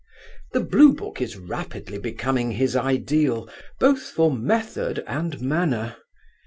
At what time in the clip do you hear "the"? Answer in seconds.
0.53-0.61